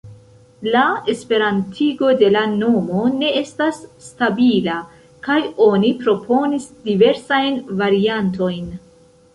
La 0.75 0.83
esperantigo 1.13 2.09
de 2.21 2.31
la 2.35 2.41
nomo 2.55 3.03
ne 3.19 3.29
estas 3.43 3.83
stabila, 4.07 4.79
kaj 5.29 5.39
oni 5.69 5.93
proponis 6.05 6.69
diversajn 6.91 7.63
variantojn. 7.85 8.71